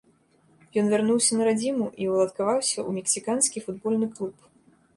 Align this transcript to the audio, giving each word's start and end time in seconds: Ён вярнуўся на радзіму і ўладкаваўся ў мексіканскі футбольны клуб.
Ён 0.81 0.85
вярнуўся 0.93 1.31
на 1.41 1.49
радзіму 1.49 1.85
і 2.03 2.09
ўладкаваўся 2.15 2.73
ў 2.73 2.89
мексіканскі 2.99 3.57
футбольны 3.69 4.13
клуб. 4.17 4.35